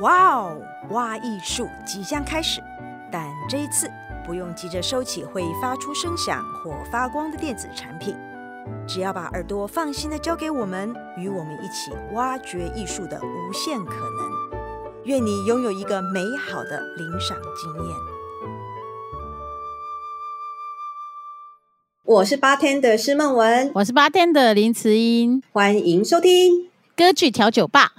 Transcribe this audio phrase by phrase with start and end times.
[0.00, 0.56] 哇哦，
[0.90, 2.62] 挖艺术即将开始，
[3.12, 3.90] 但这一次
[4.26, 8.16] 不用急着收起会发出声响或发光的电子产品，
[8.88, 14.30] 只要把耳朵放心的交给我们，与我们一起挖掘艺术的无限可能。
[15.04, 17.96] 愿你拥有一个美好的聆赏经验。
[22.04, 27.92] 我是 Bartender 施梦文，我是 Bartender 林慈英，欢迎收听歌剧调酒吧。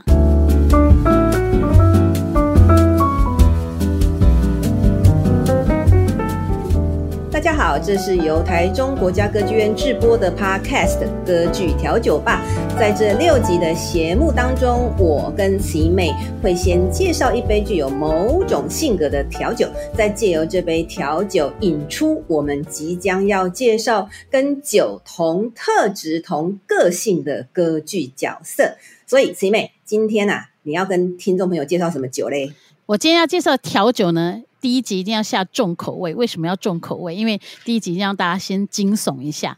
[7.43, 12.45] 大家好，这是由台中国家歌剧院制播的 Podcast《歌剧调酒吧》。
[12.79, 19.67] 在这六集的节目当中，我跟慈姨妹会先介绍一杯具有某种性格的调酒，
[19.97, 28.75] 再借由这杯调酒引出我们即将要介绍跟酒同特质、同个性的歌剧角色。
[29.07, 32.53] 所以，慈姨妹，今天啊，你要跟听众朋友介绍什么酒嘞？
[32.85, 34.43] 我今天要介绍调酒呢。
[34.61, 37.15] 第一集一定要下重口味，为什么要重口味？
[37.15, 39.57] 因为第一集一定要让大家先惊悚一下。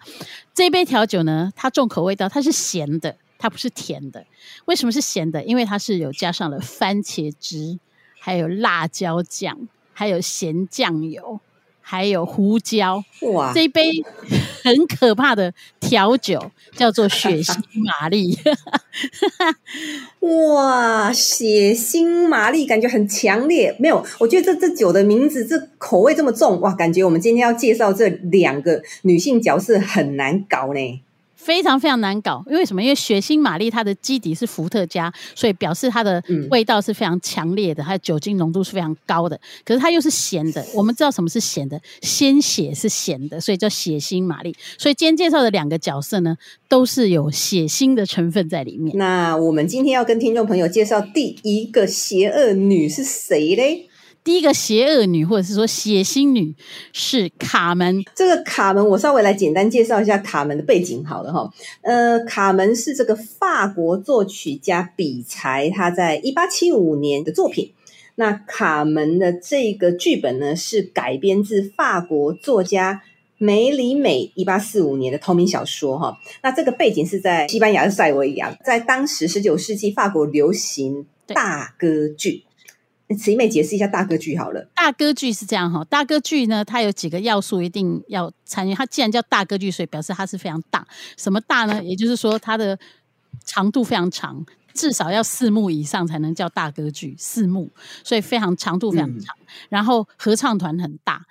[0.54, 4.26] 这杯调酒呢，它重口味到，它是咸的，它不是甜的。
[4.66, 5.44] 为什么是咸的？
[5.44, 7.78] 因为它是有加上了番茄汁，
[8.20, 11.40] 还有辣椒酱，还有咸酱油。
[11.86, 13.04] 还有胡椒
[13.34, 13.52] 哇！
[13.54, 13.92] 这一杯
[14.64, 18.40] 很可怕的调酒叫做血腥 玛丽。
[20.22, 23.76] 哇，血腥玛丽感觉很强烈。
[23.78, 31.02] 没有，我觉得这这酒的名字这口味这么重哇，感觉我们今天要介绍这两个女性角色很难搞呢。
[31.44, 32.82] 非常非常难搞，因为什么？
[32.82, 39.40] 因为血腥玛丽它的基底是伏特加，所以表示它的味道是非常强烈的，它的酒精浓度是非常高的。
[39.66, 41.80] 可是它又是咸的，我们知道什么是咸的？
[42.02, 44.56] 鲜血是咸的，所以叫血腥玛丽。
[44.78, 46.38] 所以今天介绍的两个角色呢，
[46.70, 48.98] 都是有血腥的成分在里面。
[48.98, 53.90] 那我们今天要跟听众朋友介绍第一个邪恶女是谁嘞？
[54.24, 56.56] 第一个邪恶女，或者是说血腥女，
[56.94, 58.02] 是卡门。
[58.16, 61.52] 这个卡门，我稍微来简单介绍一下卡门的背景好了哈。
[61.82, 67.74] 呃，卡门是这个法国作曲家比才他在一八七五年的作品。
[68.16, 73.02] 那卡门的这个剧本呢，是改编自法国作家
[73.38, 76.18] 梅里美一八四五年的同名小说哈。
[76.42, 82.44] 那这个背景是在西班牙的塞维亚，在当时十九世纪法国流行大歌剧。
[83.16, 84.70] 慈姨妹解释一下大歌剧好了。
[84.76, 88.74] 大歌剧是这样哈，大歌剧呢，它有几个要素一定要参与。
[88.74, 90.88] 它既然叫大歌剧，所以表示它是非常大。
[91.18, 91.84] 什么大呢？
[91.84, 92.78] 也就是说，它的
[93.46, 97.16] 长度非常长，至少要四幕以上才能叫大歌剧。
[97.18, 97.72] 四幕，
[98.04, 99.36] 所以非常长度非常长。
[99.40, 101.26] 嗯、然后合唱团很大，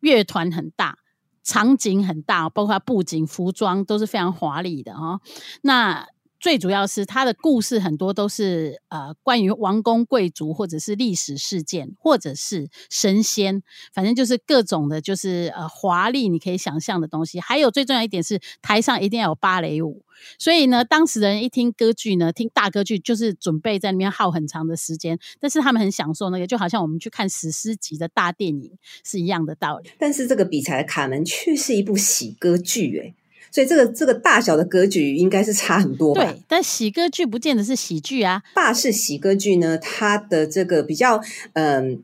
[0.00, 0.98] 乐团很大，
[1.42, 5.20] 场景很大，包括布景、服装都是非常华丽的哈。
[5.62, 6.06] 那
[6.38, 13.62] 最主要是他的故事很多都是呃关于王公贵族或者是历史事件或者是神仙，
[13.94, 17.40] 反正就是各种的，就是呃华丽你可以想象的东西。
[17.40, 20.04] 还有最重要一点是台上一定要有芭蕾舞，
[20.38, 28.72] 所以呢，当时的人一听歌剧呢，听大歌剧就是准备在那边耗很长的时间，但是他们很享受那个，就好像我们去看史诗级的大电影
[29.04, 29.90] 是一样的道理。
[29.98, 33.14] 但是这个比才卡门却是一部喜歌剧，哎。
[33.56, 36.22] 所以这个这个大小的格局应该是差很多吧？
[36.22, 38.42] 对，但喜歌剧不见得是喜剧啊。
[38.54, 41.22] 法式喜歌剧呢，它的这个比较
[41.54, 41.98] 嗯、呃、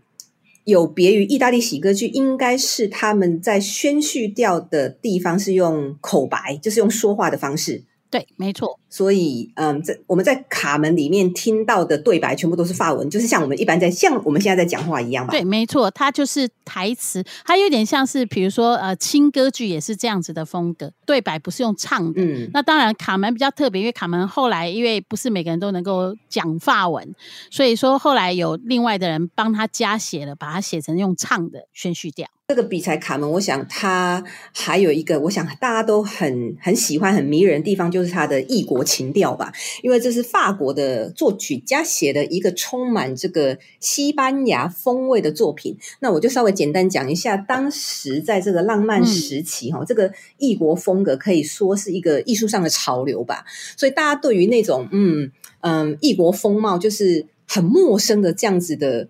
[0.64, 7.82] 有别于意大利喜歌剧，应该是他们在宣叙调的地方是用口白，就是用说话的方式。
[8.12, 8.78] 对，没错。
[8.90, 15.30] 所以，嗯，在我们在卡门里面听到的对白全部都是法文，就是像我们一般在像我们现在在讲话一样吧？
[15.30, 22.22] 对，没错，它就是台词，它有点像是，比如说，呃，轻歌剧也是这样子的风格，对白不是用唱的。
[22.22, 27.14] 嗯，那当然，卡门比较特别，因为卡门后来因为不是每个人都能够讲法文，
[27.50, 32.28] 所以说后来有另外的人帮他加写了，把它写成用唱的宣叙调。
[32.48, 34.22] 这个比才卡门，我想他
[34.53, 39.50] 还有一个，我想大家都很很喜欢、很迷人的地方，就是他的异国情调吧。
[39.80, 45.78] 因为这是法国的作曲家写的一个充满这个西班牙风味的作品。
[46.00, 53.47] 那我就稍微简单讲一下，当时在这个浪漫时期，哈、嗯，这个异国风格可以说是一个艺术上的潮流吧。
[53.78, 55.30] 所以大家对于那种嗯
[55.60, 59.09] 嗯异国风貌，就是很陌生的这样子的。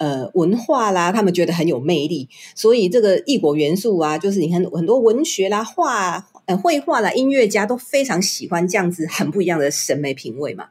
[0.00, 10.68] 呃，文化啦，他们觉得很有魅力，所以这个异国元素啊，就是你看很多文学啦、画、呃绘画啦、音乐家都非常喜欢这样子很不一样的审美品味嘛。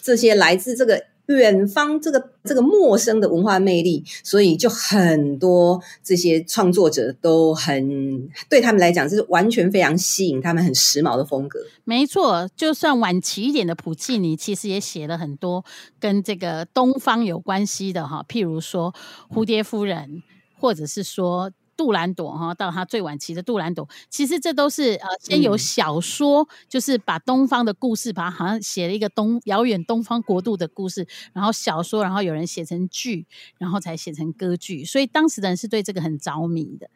[0.00, 11.60] 这些来自这个远方这个这个陌生的文化魅力，所以就很多这些创作者都很对他们来讲，是完全非常吸引他们，很时髦的风格。
[11.84, 15.64] 没错，就算晚期一点的普契尼，其实也写了很多
[16.00, 18.94] 跟这个东方有关系的哈，譬如说
[19.30, 20.22] 蝴蝶夫人，
[20.58, 21.50] 或者是说。
[21.78, 33.26] 杜兰朵哈，到他最晚期的杜兰朵，其实这都是呃，先有小说，嗯、就是把东方的故事，把它好像写了一个东遥远东方国度的故事，然后小说，然后有人写成剧，
[33.58, 36.90] 然后才写成歌剧，所以当时的人是对这个很着迷的。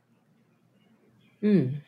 [1.40, 1.80] 嗯。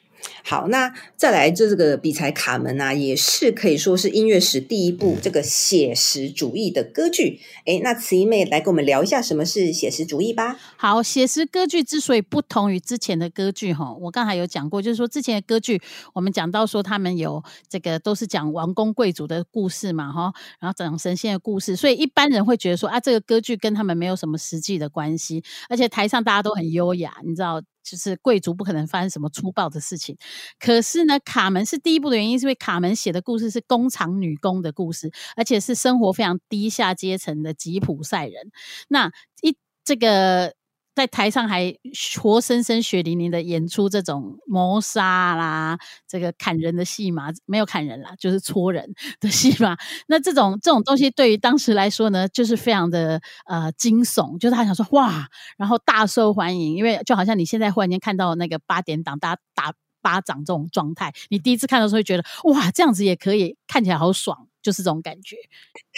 [0.43, 7.41] 好，那再来就这个比才卡门啊，也是可以说是音乐史第一部这个写实主义的歌剧。
[7.67, 10.59] 诶，那慈姨妹来跟我们聊一下什么是写实主义吧。
[10.77, 15.81] 好，写实歌剧之所以不同于之前的歌剧，哈，我刚才有讲过，就是说之前的歌剧，
[16.13, 27.63] 我们讲到说他们有这个都是讲王公贵族的故事嘛，哈，然后讲神仙的故事，所以一般人会觉得说啊，这个歌剧跟他们没有什么实际的关系，而且台上大家都很优雅，你知道。
[27.85, 30.17] 就是贵族不可能发生什么粗暴的事情，
[30.59, 38.51] 可是呢，卡门是第一部的原因，是因为卡门写的故事是工厂女工的故事，而且是生活非常低下阶层的吉普赛人。
[38.89, 40.55] 那一这个。
[40.95, 41.75] 在台上还
[42.21, 49.77] 活生生血淋淋的演出这种谋杀啦，这个砍人的戏码，没有砍人啦，就是戳人的戏码。
[50.07, 55.27] 那这种这种东西对于当时来说呢，就是非常的呃惊悚，就是他想说哇，
[55.57, 64.47] 然后大受欢迎，因为就好像你现在忽然间看到那个八点档，大家打巴掌这种状态，你第一次看的时候会觉得哇，这样子也可以，看起来好爽。
[64.65, 65.37] 就是这种感觉。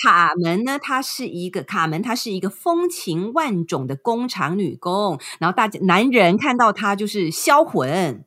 [0.02, 8.22] 卡门呢，她是一个卡门，她是一个风情万种的工厂女工，然后大家男人看到她就是销魂。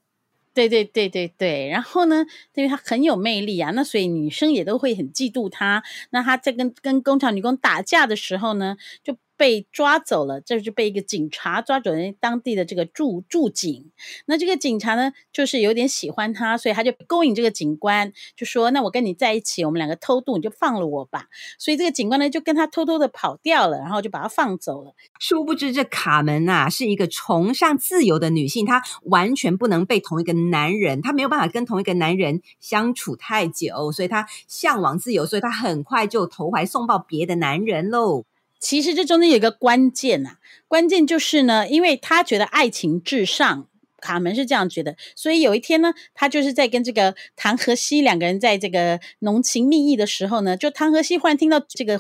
[0.52, 2.26] 对对对对对，然后呢，
[2.56, 5.84] 因为她很有魅力啊，那所以女生也都会很嫉妒她。
[6.10, 9.16] 那她在跟跟工厂女工打架的时候呢，就。
[9.40, 13.90] 被抓走了，这就被一个警察抓走人，当地的这个驻驻警。
[14.26, 21.28] 那这个警察呢，就是有点喜欢他，所以他就勾引这个警官，就说：“那我跟你在一起，我们两个偷渡，你就放了我吧。”
[21.58, 24.94] 所以这个警官呢，就跟他偷偷的跑掉了，然后就把他放走了。
[25.20, 38.26] 殊不知，这卡门、啊，是一个崇尚自由的女性，她完全不能被同一个男人，她没有办法跟同一个男人相处太久，所以她向往自由，所以她很快就投怀送抱别的男人喽。
[38.60, 43.68] 其实这中间有一个关键呐、啊，关键就是呢，因为他觉得爱情至上，
[44.02, 51.98] 卡门是这样觉得，所以有一天呢，他就是在跟这个唐荷西两个人在这个浓情蜜意的时候呢，就唐荷西忽然听到这个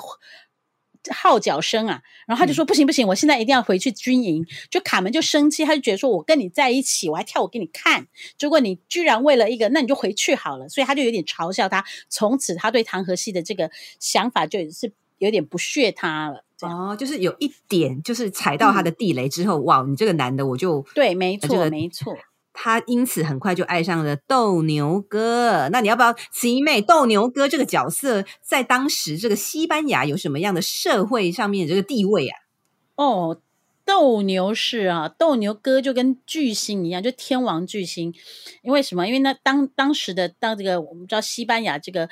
[1.11, 4.45] 号角声啊，然后他就说、嗯、不行不行，我现在一定要回去军营。
[4.69, 8.07] 就卡门就生气，他就觉得说我跟你在一起，我还跳舞给你看，
[8.37, 10.67] 结果你居然为了一个，那你就回去好了。
[10.67, 16.43] 所以他就有点嘲笑他，从此他对唐荷西的这个想法就是有点不屑他了。
[16.61, 22.17] 哦，就是有一点，就是踩到他的地雷之后，嗯、哇，你这个男的我就对，没错，这个、没错。
[22.51, 25.69] 他因此很快就爱上了斗牛哥。
[25.71, 26.81] 那你要不要慈姨妹？
[26.81, 32.37] 斗牛哥这个角色在当时这个西班牙有什么样的社会上面的这个地位啊？
[32.95, 33.39] 哦，
[33.85, 38.13] 斗牛士啊，斗牛哥就跟巨星一样，就天王巨星。
[38.63, 39.07] 因为什么？
[39.07, 42.09] 因为那当当时的当这个我们知道西班牙这个。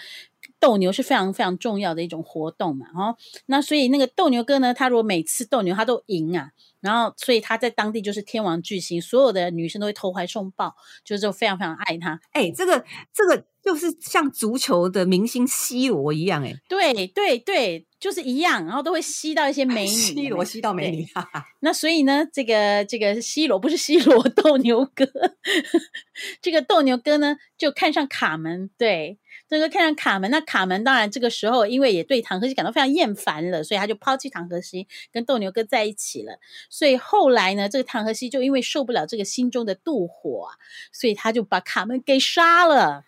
[0.59, 3.15] 斗牛是非常非常重要的一种活动嘛，哦，
[3.45, 6.50] 那所以那个斗牛哥呢，他如果每次斗牛他都赢啊，
[6.81, 12.19] 然后所以他在当地就是天王巨星，所有的女生都会投怀送抱，就是就非常非常爱他。
[12.31, 12.83] 哎，这个
[13.13, 21.46] 这个就是像足球的明星 C 罗一样，哎，对对对，就是一样，然后都会吸到一些美女， C 罗吸到美女，哈哈。
[21.60, 25.05] 那所以呢，这个这个 C 罗不是 C 罗，斗牛哥，
[26.41, 29.20] 这个斗牛哥呢就看上卡门，对。
[29.48, 36.39] 这个看上卡门，那卡门当然这个时候因为也对唐荷西感到非常厌烦了，所以他就抛弃唐荷西，跟斗牛哥在一起了。
[36.70, 40.50] 所以后来呢，这个唐荷西就因为受不了这个心中的妒火，
[40.91, 43.03] 所以他就把卡门给杀了。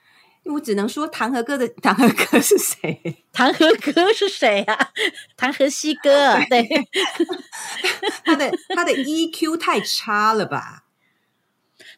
[0.46, 3.26] 我只能说，唐河哥的唐河哥是谁？
[3.34, 4.90] 唐河哥是谁啊？
[5.36, 6.68] 唐河西哥，对，
[8.24, 10.86] 他的他的 EQ 太差了吧？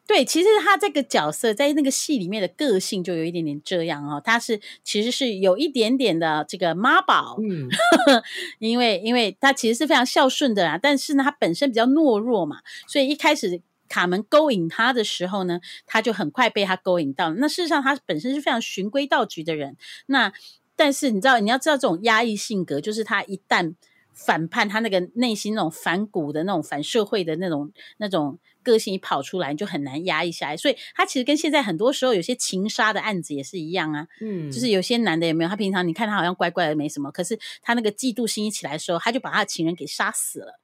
[0.08, 7.70] 对，其实他这个角色在那个戏里面的个性就有一点点这样哦，他是其实是有一点点的这个妈宝，嗯，
[8.60, 17.36] 因为因为他其实是非常孝顺的啊，但是呢，他本身比较懦弱嘛，所以一开始卡门勾引他的时候呢，他就很快被他勾引到了。
[17.38, 19.77] 那事实上，他本身是非常循规蹈矩的人，
[20.08, 20.34] 那
[20.75, 23.75] 但是你知道，你要知道这种压抑性格，就是他一旦
[24.13, 30.57] 反叛，他那个内心那种反骨的那种反社会的那种那种个性一跑出来，你就很难压抑下来。
[30.57, 34.07] 所以他其实跟现在很多时候有些情杀的案子也是一样啊。
[34.19, 35.49] 嗯，就是有些男的有没有？
[35.49, 40.59] 他平常你看他好像乖乖的没什么，可是他那个嫉妒心一起来的时候，他就把他的情人给杀死了。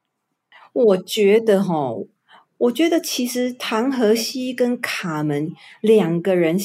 [0.73, 1.95] 我觉得哈，
[2.57, 6.57] 我觉得其实唐和西跟卡门两个人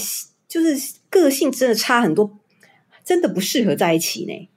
[0.46, 2.38] 就是个性真的差很多，
[3.02, 4.50] 真的不适合在一起呢。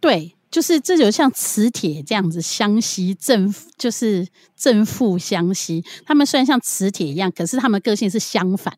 [0.00, 0.34] 对。
[0.50, 4.26] 就是这就像磁铁这样子相吸，正就是
[4.56, 5.84] 正负相吸。
[6.04, 8.74] 他们虽然像磁铁一样，可是他们个性是相反。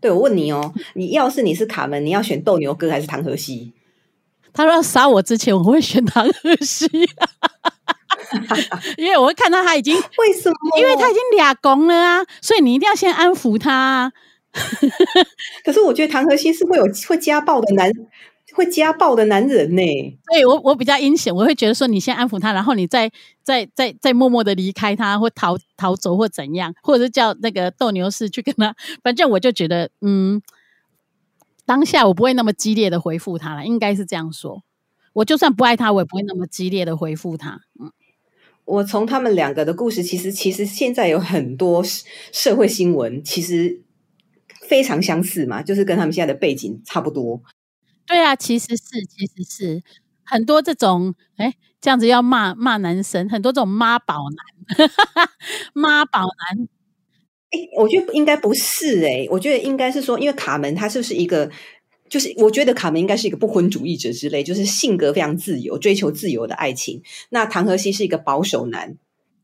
[0.00, 3.72] 对，我问你哦，你要是你是卡门，你要选斗牛哥还是唐荷西？
[4.52, 6.86] 他说要杀我之前，我会选唐荷西，
[8.98, 10.56] 因为我会看到他已经为什么？
[10.78, 14.12] 因为他已经俩攻了啊，所以你一定要先安抚他啊。
[15.64, 17.90] 可是我觉得唐荷西是会有会家暴的男。
[18.54, 19.82] 会家暴的男人呢？
[20.28, 23.10] 所以我我比较阴险，我会觉得说，你先安抚他，然后你再
[23.42, 28.74] 再再再默默的离开他，或逃逃走，或怎样，或者是叫那个斗牛士去跟他。
[29.02, 30.40] 反正我就觉得，嗯，
[31.64, 34.62] 当下我不会那么激烈的回复他了，应该是这样说。
[35.14, 37.60] 我就算不爱他，我也不会那么激烈的回复他。
[37.80, 37.92] 嗯，
[38.64, 41.82] 我从他们两个的故事，其实其实现在有很多
[42.32, 43.82] 社会新闻，其实
[44.68, 47.42] 非常相似嘛，就是跟他们现在的背景差不多。
[48.06, 49.82] 对啊，其实是，其实是
[50.24, 54.88] 很多这种，哎，这样子要骂骂男生，很多这种妈宝男，
[55.72, 56.68] 妈宝男，
[57.50, 61.50] 哎，我觉得应该不是，哎，我觉得应该是说，因为卡门他是不是一个，
[62.08, 67.02] 就是我觉得卡门应该是一个不婚主义者之类，就是性格非常自由，追求自由的爱情。
[67.30, 68.96] 那唐荷西是一个保守男，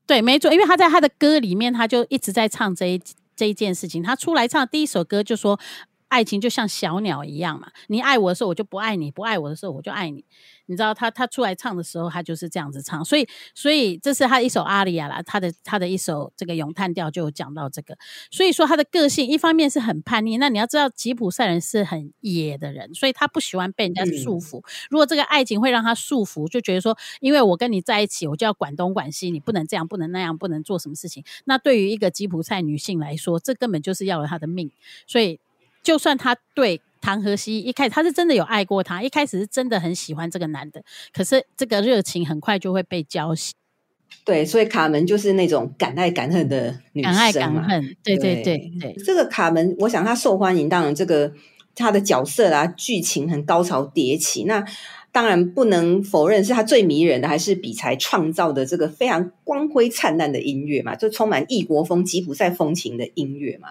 [0.07, 3.01] 对，没错，因为他在他的歌里面，他就一直在唱这一
[3.35, 4.03] 这一件事情。
[4.03, 5.59] 他出来唱第一首歌就说。
[6.09, 10.25] 爱情就像小鸟一样嘛，你爱我的时候我就不爱你，不爱我的时候我就爱你。
[10.71, 17.97] 你知道他他出来唱的时候，他就是这样子唱，所以所以这是他一首阿里亚啦，他的他的一首这个咏叹调就有讲到这个。
[18.31, 24.59] 所以说他的个性一方面是很叛逆，那你要知道吉普赛人是很野的人，所以他不喜欢被人家束缚。
[24.59, 31.25] 嗯、如果这个爱情会让他束缚，就觉得说，因为我跟你在一起，我就要管东管西，你不能这样，不能那样，不能做什么事情。
[31.47, 34.71] 那对于一个吉普赛女性来说，这根本就是要了他的命，
[35.07, 35.41] 所以。
[35.89, 40.83] 就算他对唐荷西一开始他是真的有爱过他，一开始是真的很喜欢这个男的，
[41.15, 43.53] 可是这个热情很快就会被浇熄。
[44.23, 47.19] 对，所以卡门就是那种敢爱敢恨的女生嘛。
[47.19, 48.95] 敢爱敢恨，对对对对。
[49.03, 51.33] 这个卡门，我想他受欢迎，当然这个
[51.75, 54.45] 他的角色啊，剧情很高潮迭起。
[54.45, 54.63] 那
[55.11, 63.71] 当然不能否认，是他最迷人的，还是比才创造的这个非常光辉灿烂的音乐嘛，就充满异国风、吉普赛风情的音乐嘛。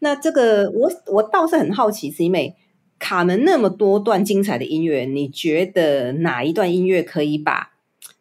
[0.00, 2.54] 那这个我我倒是很好奇，是因为
[2.98, 7.72] 卡门那么多段精彩的音乐，你觉得哪一段音乐可以把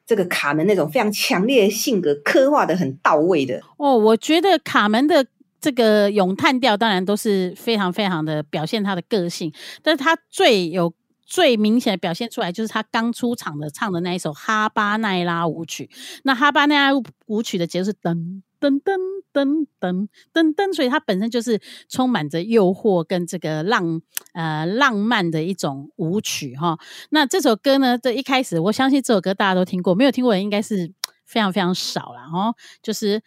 [0.05, 3.61] 这个卡门那种非常强烈的性格刻画得很到位的？
[3.77, 5.25] 哦，我觉得卡门的
[5.59, 10.93] 这个咏叹调当然都是非常非常的表现他的个性，但是他最有
[11.25, 15.89] 最明显的表现出来，就是他刚出场的唱的那一首哈巴奈拉舞曲。
[16.23, 18.41] 那哈巴奈拉舞曲的节奏是噔。
[18.59, 18.97] 噔噔
[19.33, 21.59] 噔噔噔噔，所以它本身就是
[21.89, 24.01] 充满着诱惑跟这个浪
[24.33, 26.77] 呃浪漫的一种舞曲哈。
[27.11, 30.91] 那这首歌呢，这一开始我相信这首歌大家都听过，没有听过的应该是
[31.25, 32.53] 非常非常少了哈。
[32.81, 33.21] 就是。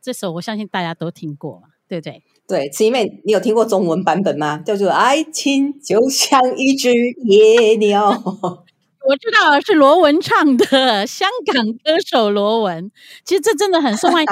[0.00, 2.22] 这首我相信大家都听过，对不对？
[2.48, 4.56] 对，慈妹，你有听过中文版本吗？
[4.64, 6.90] 叫做《爱情就像一只
[7.24, 8.10] 野鸟》。
[9.06, 12.90] 我知道是罗文唱的，香港歌手罗文。
[13.24, 14.26] 其实这真的很受欢迎，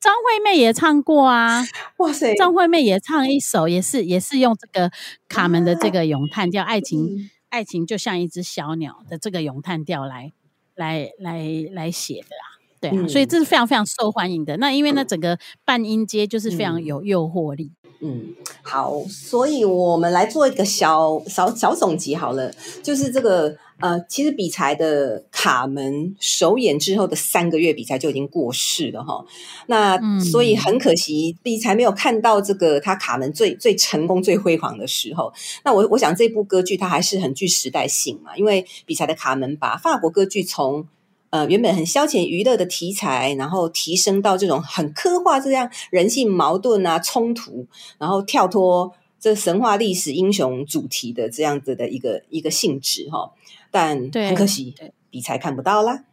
[0.00, 1.64] 张惠妹也唱过啊。
[1.96, 4.90] 哇塞，张惠妹也唱一首，也是也是用这个
[5.26, 10.32] 卡门的这个咏叹调，爱情、嗯、爱情就像一只小鸟的这个咏叹调来
[10.74, 12.51] 来来来写的啦。
[12.82, 14.56] 对啊，嗯、所以这是非常非常受欢迎的。
[14.56, 17.70] 那因为那，整个半音阶就是非常有诱惑力。
[18.04, 22.52] 嗯，好，所以我们来做一个小小小总结好了。
[22.82, 29.24] 就是这个呃，其实比才的卡门首演之后的三个月，比才就已经过世了哈。
[29.68, 35.32] 那、嗯、所以很可惜，比才没有看到这个他卡门最最成功、最辉煌的时候。
[35.64, 40.84] 那我我想这部歌剧它还是很具时代性嘛，因为比才的卡门把法国歌剧从
[41.32, 53.32] 呃，原本很消遣娱乐的题材，然后提升到这种很刻画这样人性矛盾啊、冲突，然后跳脱这神话历史英雄主题的这样子的一个一个性质哈。
[53.70, 54.74] 但很可惜，
[55.08, 56.04] 比才看不到啦。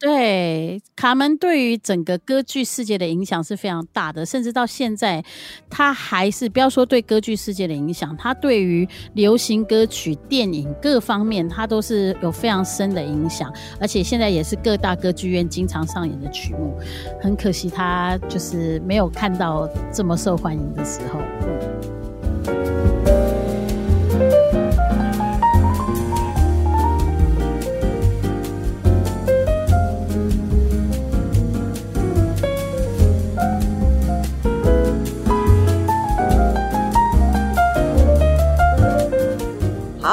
[0.00, 5.24] 对，卡门对于整个歌剧世界的影响是非常大的，甚至到现在，
[5.68, 16.78] 他还是不要说对歌剧世界的影响，他对于流行歌曲、电影各方面，他都是有非常深的影响，而且现在也是各大歌剧院经常上演的曲目。
[17.20, 21.18] 很可惜，他就是没有看到这么受欢迎的时候。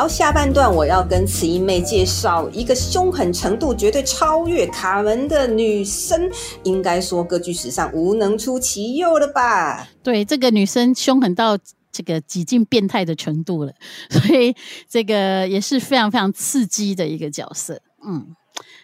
[0.08, 6.30] 下半段我要跟慈英妹介绍一个凶狠程度绝对超越卡门的女生，
[6.64, 9.88] 应该说歌剧史上无能出其右了吧？
[10.04, 11.58] 对，这个女生凶狠到
[11.92, 13.74] 这个几近变态的程度了，
[14.10, 14.56] 所以
[14.90, 17.82] 这个也是非常非常刺激的一个角色。
[18.06, 18.36] 嗯，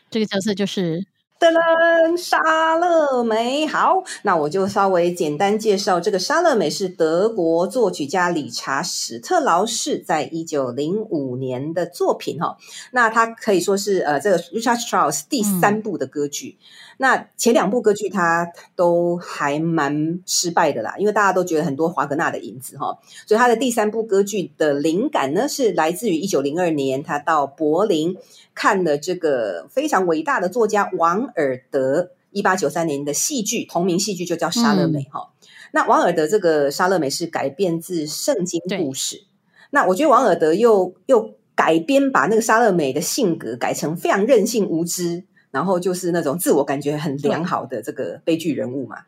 [0.10, 1.06] 这个角色就是。
[1.42, 3.66] 噔噔，莎乐美。
[3.66, 12.56] 好，那我就稍微简单介绍这个莎乐美是德国作曲家理查史特劳士在一九零五年的作品哈。
[12.92, 16.60] 那他可以说是呃这个 Richard Strauss 第三部的歌剧。
[16.98, 23.00] 那前两部歌剧他都还蛮失败的啦，因为大家都觉得很多华格纳的影子哈。
[23.26, 28.16] 所以他的第三部歌剧的灵感呢是来自于一九零二年他到柏林。
[28.54, 35.48] 看了这个非常伟大的作家王尔德一八九三年的戏剧，同名戏剧就叫《莎乐美》哈、嗯。
[35.74, 39.24] 那王尔德这个《莎乐美》是改编自圣经故事。
[39.72, 49.04] 那我觉得王尔德又又改编，把那个莎乐美的性格改成非常任性无知，然后就是那种自我感觉很良好的这个悲剧人物嘛。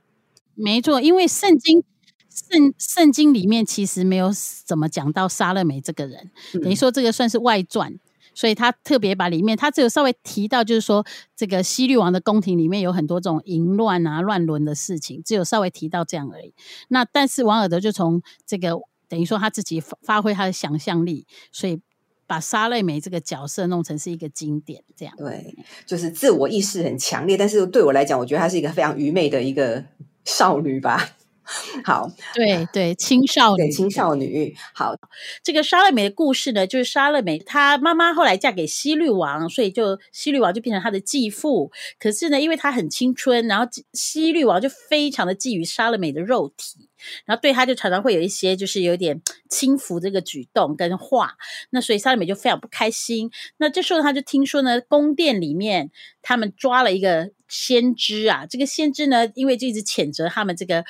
[0.56, 1.84] 没错，因为圣经
[2.30, 4.32] 圣圣经里面其实没有
[4.66, 7.94] 怎么讲到莎乐美这个人，嗯、等于说这个算是外传。
[8.36, 16.54] 所以他特别把里面，他只有稍微提到，就是说这个西律王的宫廷里面有很多这种淫乱啊、乱伦的事情，只有稍微提到这样而已。
[16.88, 21.80] 那但是王尔德就从这个等于说他自己发挥他的想象力，所以
[22.26, 25.14] 把莎乐美这个角色弄成是一个经典，这样。
[25.18, 29.86] 对，就是自我意识很强烈，但是对我来讲，我觉得她是一个非常愚昧的一个
[30.26, 31.16] 少女吧。
[31.84, 34.56] 好，对对，青 少女，对青少女。
[34.74, 34.96] 好，
[35.44, 41.72] 这个莎乐美的故事呢，就是莎乐美她妈妈后来嫁给西律王，所以就西律王就变成她的继父。
[42.00, 46.88] 可是呢，因为她很青春，然后西律王就非常的觊觎莎乐美的肉体，
[47.26, 51.34] 然后对她就常常会有一些就是有点轻浮这个举动跟话。
[51.72, 53.30] 那所以莎乐美就非常不开心。
[53.58, 55.92] 那这时候她就听说呢，宫殿里面
[56.22, 60.86] 他们抓了一个先知啊，这个先知呢，因为就一直谴责他们这个。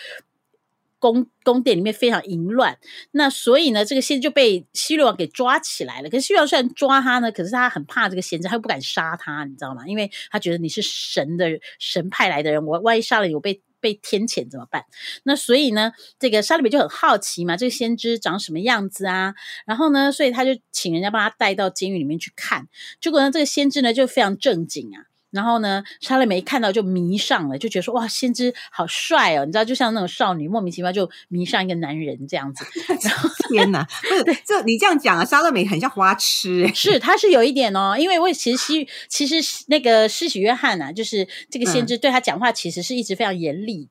[1.04, 2.78] 宫宫殿里面非常淫乱，
[3.12, 6.10] 那所以呢，这个先知就被西律王给抓起来了。
[6.10, 9.86] 可是西律王虽然抓他呢，可是他很怕这个先知，他又不敢杀他，你知道吗？
[9.86, 14.86] 因为他觉得你是神的神派来的人，我万一杀了你，我被被天谴怎么办？
[15.24, 19.36] 那所以呢，这个莎乐美就很好奇嘛，这个先知长什么样子啊？
[19.66, 22.70] 然后呢，所以他就请人家帮他带到监狱里面去看。
[23.02, 25.12] 结果呢，这个先知呢就非常正经啊。
[25.34, 32.64] 然后呢，莎乐美一看到就迷上了，就觉得说哇，先知好帅哦，你知道，就像那种少女莫名其妙就迷上一个男人这样子。
[33.04, 33.86] 然后天哪，
[34.24, 36.74] 不是，这你这样讲啊，莎乐美很像花痴欸。
[36.74, 39.36] 是，她是有一点哦，因为我其实西其实
[39.68, 43.90] 那个施洗约翰啊，就是这个先知对他讲话其实是一直非常严厉。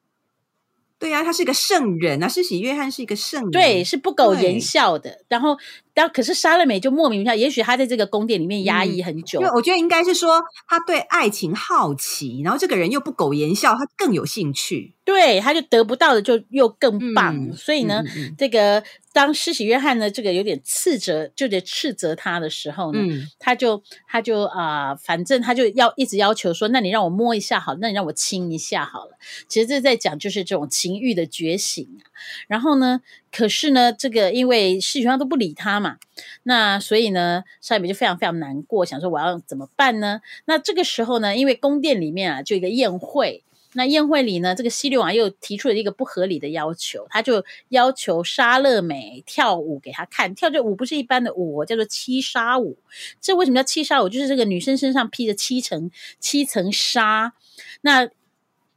[1.02, 5.24] 对啊，他是一个圣人啊，施洗约翰是一个圣人，对，是不苟言笑的。
[5.26, 5.58] 然后，
[5.94, 9.40] 然后可是莎乐美就莫名其妙，也许他在这个宫殿里面压抑很久。
[9.40, 14.94] 因为我觉得应该是说他对爱情好奇，然后这个人又不苟言笑，他更有兴趣。
[15.12, 17.36] 对，他就得不到的就又更棒。
[17.36, 18.02] 嗯、所以呢，
[18.38, 18.82] 这个。
[19.14, 29.10] 当施洗约翰呢，这个有点斥责，就得斥责他的时候呢，嗯、他就他就啊、呃，反正他就要一直要求说，那你让我摸一下好，那你让我亲一下好了。
[29.48, 32.08] 其实这在讲就是这种情欲的觉醒啊。
[32.48, 35.98] 然后呢，可是呢，这个因为施洗约翰都不理他嘛，
[36.44, 40.22] 那所以呢，莎乐美就非常非常难过，想说我要怎么办呢？
[40.46, 43.44] 那这个时候呢，因为宫殿里面啊，就一个宴会。
[43.74, 50.34] 那宴会里呢，这个西律王又提出了一个不合理的要求，他就要求沙乐美跳舞给他看。
[50.34, 52.78] 跳这舞不是一般的舞，叫做七纱舞。
[53.20, 54.08] 这为什么叫七纱舞？
[54.08, 57.32] 就是这个女生身上披着七层七层纱。
[57.80, 58.08] 那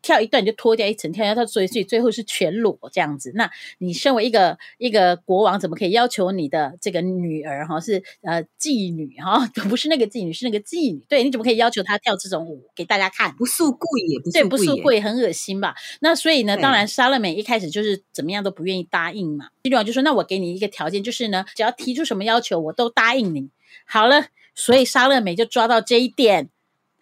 [0.05, 3.31] 跳一段你就脱掉一层，跳一跳，所以所以最后是全裸这样子。
[3.33, 11.03] 那你身为一个一个国王，怎么可以要求你的这个女儿哈是呃妓女哈， 不是那个妓女，是那个妓女？
[11.09, 13.33] 对，你怎么可以要求她跳这种舞给大家看？
[13.35, 15.73] 不素贵也不对，不素贵，很恶心吧？
[16.01, 19.47] 那所以呢，当然莎乐美一开始就是怎么样都不愿意答应嘛。
[19.63, 23.49] 西律王就说：“那我给你一个条件，就是呢，只要提出什么要求，我都答应你。”
[23.87, 26.49] 好了，所以莎乐美就抓到这一点。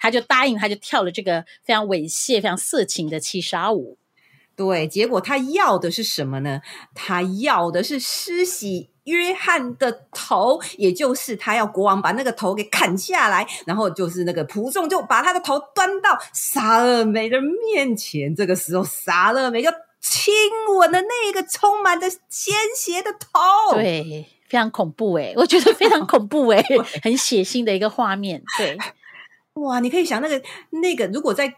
[0.03, 3.97] 他就答应，他就跳了这个非常猥亵、非常色情的七杀舞。
[4.53, 6.59] 对，结果他要的是什么呢？
[6.93, 18.35] 他要的是施洗约翰的头，也就是他要国王把那个头给砍下来，然后就是那个仆众就把他的头端到莎乐美的面前。
[18.35, 20.33] 这个时候，莎乐美就亲
[20.77, 23.73] 吻了那个充满着鲜血的头。
[23.75, 26.61] 对，非常恐怖诶，我觉得非常恐怖诶，
[27.01, 28.43] 很血腥的一个画面。
[28.57, 28.77] 对，
[29.55, 31.53] 哇，你可以想那个那个，如果在。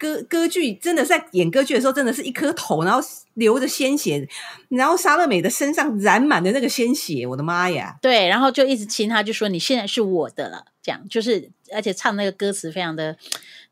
[0.00, 4.26] 歌歌剧真的在演歌剧的时候，真的是一颗头，然后流着鲜血，
[4.70, 7.98] 然后莎乐美的身上染满的那个鲜血，我的妈呀！
[8.00, 13.14] 对，然后就一直亲他，就说你现在是我的了，这样就是，而且唱那个歌词非常的，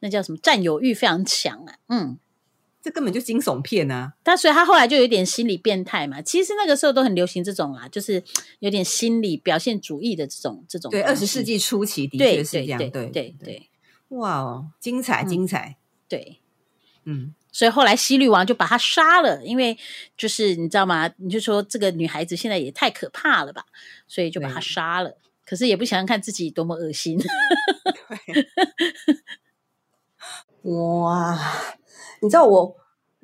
[0.00, 2.18] 那叫什么占有欲非常强啊，嗯，
[2.80, 4.14] 这根本就惊悚片啊！
[4.22, 6.22] 但所以他后来就有点心理变态嘛。
[6.22, 8.22] 其实那个时候都很流行这种啊，就是
[8.60, 10.90] 有点心理表现主义的这种这种。
[10.90, 13.68] 对，二十世纪初期的确是这样，对对对，对，
[14.08, 15.76] 哇哦，精彩精彩！
[15.76, 15.76] 嗯
[16.08, 16.40] 对，
[17.04, 19.76] 嗯，所以后来西律王就把他杀了，因为
[20.16, 21.10] 就是你知道吗？
[21.16, 23.66] 你就说这个女孩子现在也太可怕了吧，
[24.06, 25.18] 所以就把他杀了。
[25.44, 27.18] 可是也不想想看自己多么恶心。
[30.62, 31.38] 哇，
[32.20, 32.74] 你知道我，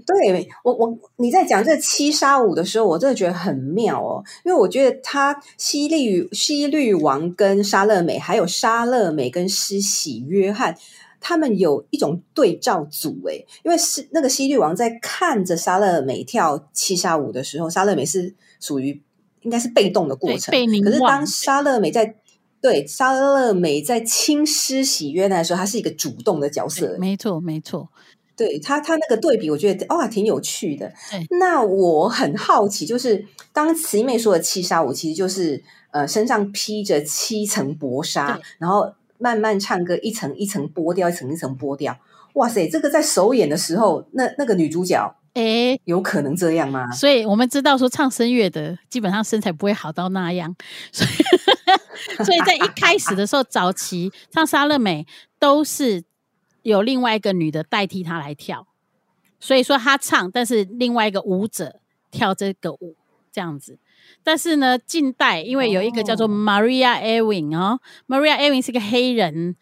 [0.07, 10.77] 对我我你在讲这七杀舞的时候，我真的觉得很妙哦，因为我觉得他希律希律王跟沙乐美，还有沙乐美跟施洗约翰。
[11.27, 19.01] 他们有一种对照组，诶，因为是那个希律王在看着沙乐美跳七杀舞的时候，沙乐美是属于
[19.41, 20.55] 应该是被动的过程。
[20.83, 22.15] 可是当沙乐美在
[22.61, 26.95] 对沙乐美在亲施洗约翰的时候，他是一个主动的角色。
[26.99, 27.89] 没错，没错。
[28.37, 30.93] 对他，他那个对比，我觉得哇，挺有趣的。
[31.41, 38.95] 那我很好奇，就是当慈妹说的七杀我，其实就是呃身上披着七层薄纱，然后。
[39.17, 41.97] 慢慢唱歌，一层一层剥掉，一层一层剥掉。
[42.35, 46.91] 哇塞，这个在首演的时候，那那个女主角，诶，有可能这样吗？
[46.91, 50.55] 所以我们知道说，唱声乐的基本上身材不会好到那样。
[50.93, 51.11] 所以，
[52.27, 55.07] 所以在一开始的时候，早期唱莎乐美
[55.39, 56.03] 都是
[56.65, 58.67] 有另外一个女的代替她来跳。
[59.39, 62.97] 所以说她唱，但是另外一个舞者跳这个舞，
[63.31, 63.79] 这样子。
[64.23, 69.57] 但是呢，近代因为有一个叫做 Maria Ewing 哦，Maria Ewing 是个黑人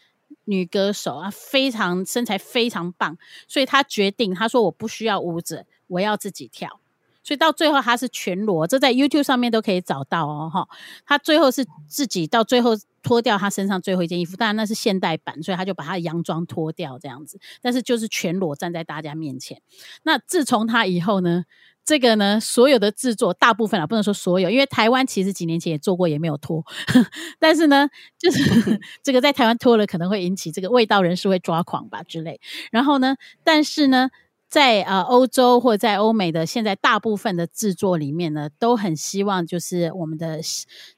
[0.45, 6.81] 女歌手啊，非常身材非常棒，所以她决定，她说我不需要舞者，我要自己跳。
[7.23, 10.69] 所以到最后他是全裸，这在 YouTube 上面都可以找到哦，哈。
[11.07, 19.61] 他最后是自己到最后脱掉他身上最后一件衣服，当然那是现代版，所以他就把他的洋装脱掉这样子，但是就是全裸站在大家面前。
[20.03, 21.45] 那自从他以后呢？
[21.85, 26.65] 这个呢，所有的制作大部分啊，不能说所有，因为台湾其实几年前也做过，也没有脱。
[27.41, 28.39] 但是呢，就是
[29.03, 32.41] 这个在台湾脱了，可能会引起这个味道人士会抓狂吧之类。
[32.71, 34.11] 然后呢，但是呢，
[34.53, 40.41] 在呃欧洲或者在欧美的现在大部分的制作里面呢，都很希望就是我们的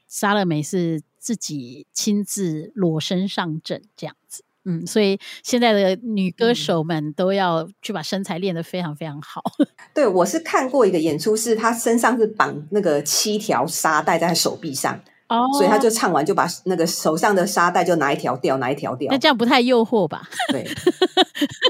[0.08, 4.42] 莎乐美是自己亲自裸身上阵这样子。
[4.64, 9.40] 嗯，所以现在的女歌手们都要去把身材练得非常非常好。
[9.94, 19.12] 对，我是看过一个演出，是她身上是绑那个七条沙带在手臂上，哦，所以她就唱完就把那个手上的沙带就拿一条掉，拿一条掉。
[19.12, 20.28] 那这样不太诱惑吧？
[20.50, 20.64] 对，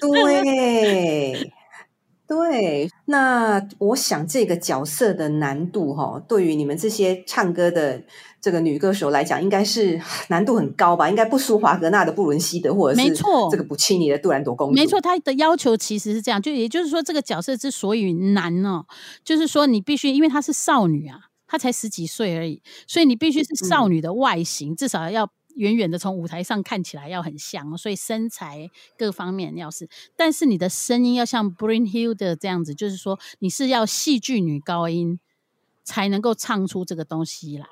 [0.00, 1.52] 对，
[2.26, 2.88] 对。
[3.06, 8.02] 那我想这个角色的难度哈，对于你们这些唱歌的。
[8.44, 11.08] 这个女歌手来讲，应该是难度很高吧？
[11.08, 14.74] 应该不输华格纳的布伦西德，或者是没错这个不契尼的杜兰朵公主。
[14.74, 18.84] 没错，她的要求其实是这样，就也就是说，这个角色之所以难呢，
[19.24, 35.18] 就是说你必须，因为她是少女啊，她才十几岁而已，所以你必须是少女的外形，嗯、至少要远远的从舞台上看起来要很像，所以身材各方面要是，但是你的声音要像 Brynhilde 这样子，就是说你是要戏剧女高音
[35.82, 37.66] 才能够唱出这个东西来。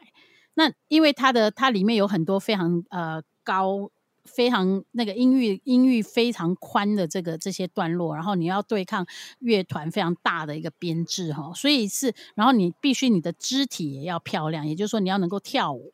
[0.54, 3.90] 那因为它的它里面有很多非常呃高
[4.24, 9.04] 非常那个音域音域非常宽的这个这些段落，然后你要对抗
[9.40, 15.92] 乐团非常大的一个编制哈，所以是然后你必须你的肢体也要漂亮，也就是说你要能够跳舞，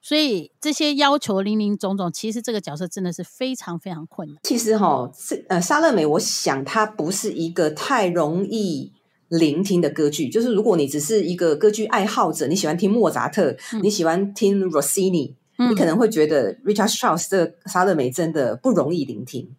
[0.00, 4.38] 所以这些要求林林总总，其实这个角色真的是非常非常困难。
[4.44, 8.92] 其实哈，是呃莎乐美，我想她不是一个太容易。
[9.30, 19.54] 聆听的歌剧，就是如果你只是一个歌剧爱好者，你喜欢听莫扎特，嗯、你喜欢听 Rossini，、嗯、你可能会觉得 Richard Strauss 的莎乐美真的不容易聆听。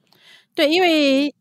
[0.54, 1.34] 对，因为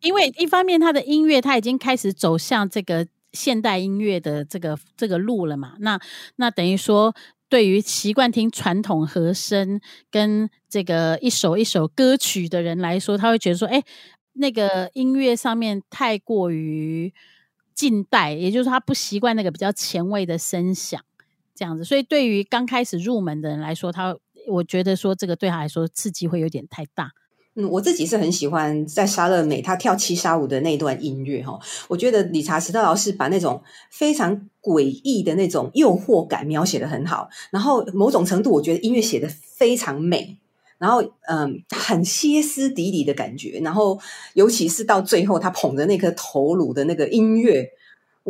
[0.00, 6.00] 因为一方面他的音乐他已经开始走向这个现代音乐的这个这个路了嘛，那
[6.34, 7.14] 那等于说
[7.48, 9.80] 对于习惯听传统和声
[10.10, 13.82] 跟这个一首一首歌曲的人来说，他会觉得说，哎，
[14.34, 17.12] 那个音乐上面太过于
[17.74, 21.00] 近代，也就是他不习惯那个比较前卫的声响，
[21.54, 21.84] 这样子。
[21.84, 24.16] 所以对于刚开始入门的人来说，他
[24.48, 27.12] 我觉得说这个对他来说刺激会有点太大。
[27.60, 40.38] 嗯，我自己是很喜欢在莎乐美她跳七杀舞的那段音乐哈，我觉得理查·斯特劳斯把那种非常诡异的那种诱惑感描写的很好，然后某种程度我觉得音乐写的非常美，
[40.78, 43.98] 然后嗯，很歇斯底里的感觉，然后
[44.34, 47.68] 尤其是到最后他捧着那颗头颅的那个音乐。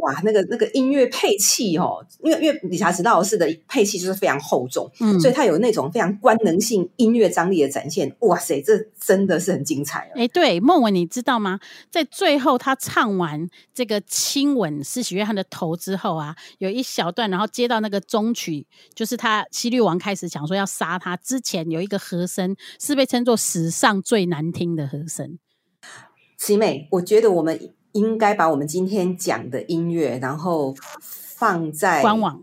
[0.01, 8.15] 哇，那个那个音乐配器哦，因为因为理查·史特劳斯的配器就是非常厚重，嗯，所以它有那种非常官能性音乐张力的展现。
[8.21, 11.61] 哇塞，这真的是很精彩哎、欸，对，孟文，你知道吗？
[11.91, 25.39] 在最后他唱完这个亲吻施洗约翰的头之后啊，有一小段，然后接到那个中曲，就是他希律王开始讲说要杀他之前，有一个和声是被称作史上最难听的和声。
[26.37, 27.75] 琪美，我觉得我们。
[27.99, 32.41] 应该把我们今天讲的音乐，然后放在官网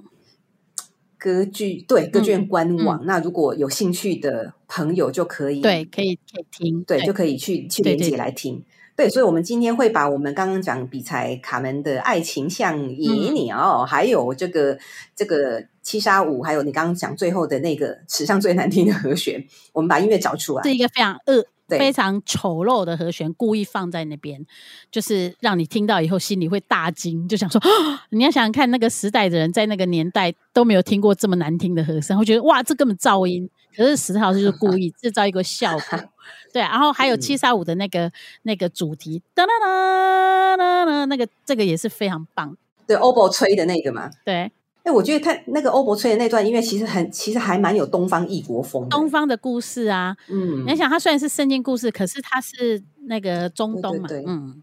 [1.17, 2.99] 歌剧对歌剧院官网。
[2.99, 8.63] 嗯嗯、那如果有兴趣的朋友，就可以对可以可以听，对，对就可以去去连接来听。
[8.95, 14.77] 对，对，所以，我们今天会把我们刚刚讲比才卡门的爱情像野鸟，嗯、还有这个
[15.15, 21.45] 这个七杀舞，还有你刚刚讲最后的那个史上最难听的和弦，我们把音乐找出来，是一个非常恶。
[21.67, 24.45] 对非常丑陋的和弦，故意放在那边，
[24.91, 27.61] 就是让你听到以后心里会大惊，就想说，
[28.09, 33.49] 你要想想看，那个时代的人在那个年代都没有听过这么难听的和声，会觉得哇，这根本噪音。
[33.75, 35.99] 可是史特劳斯就是故意制造一个效果，
[36.53, 36.61] 对。
[36.61, 38.11] 然后还有七杀五的那个、嗯、
[38.43, 42.55] 那个主题，哒哒哒哒哒，那个这个也是非常棒，
[42.87, 44.51] 对，oboe 吹的那个嘛，对。
[44.85, 48.89] 哎，我觉得他那个欧博吹的那段音乐，其实很，其实还蛮有东方异国风的。
[48.89, 54.61] 东方的故事啊，嗯，你想，它虽然是圣经故事，可是它是那个中东嘛，对对对嗯，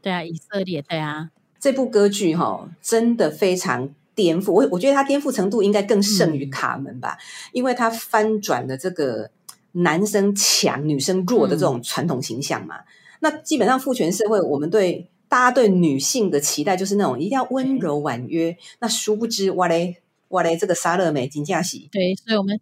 [0.00, 1.30] 对啊，以色列，对啊。
[1.58, 4.52] 这部歌剧哈、哦，真的非常颠覆。
[4.52, 9.28] 我我觉得它颠覆程度应该更胜于卡门吧，嗯、因为它翻转了这个
[9.72, 12.76] 男生强、女生弱的这种传统形象嘛。
[12.76, 12.84] 嗯、
[13.22, 15.08] 那基本上父权社会，我们对。
[15.34, 19.96] 大家对女性的期待就是那种一定要温柔婉约，那殊不知哇嘞
[20.28, 22.60] 哇嘞，这个沙乐美金佳喜，对，所以我们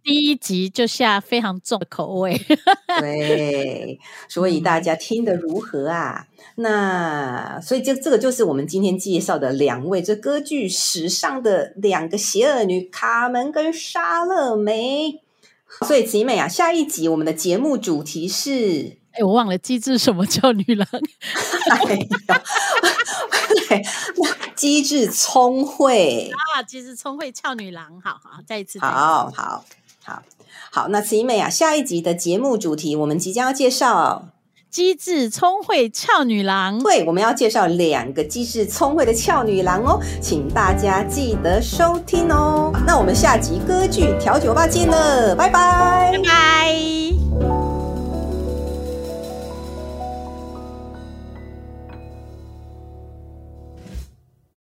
[0.00, 2.40] 第一集就下非常重的口味，
[3.00, 3.98] 对，
[4.28, 6.28] 所以大家听得如何啊？
[6.38, 15.20] 嗯、那所以就这个就是我们今天介绍的两位这歌剧史上的两个邪恶女卡门跟莎乐美。
[15.80, 18.98] 所以集美啊，下一集我们的节目主题是。
[19.16, 20.88] 哎，我忘了机智什么叫女郎？
[21.70, 21.94] 哎
[23.76, 23.82] 呀，
[24.56, 29.64] 机智聪慧啊，机智聪慧俏女郎，好好，再一次，好好
[30.02, 30.22] 好
[30.70, 30.88] 好。
[30.88, 34.30] 那慈美啊，下一集的节目主题，我们即将要介绍
[34.68, 36.82] 机智聪慧俏女郎。
[36.82, 42.72] 对，我们要介绍两个机智聪慧的俏女郎哦，请大家记得收听哦。
[42.84, 47.63] 那我们下集歌剧调酒吧见了，拜拜，拜拜。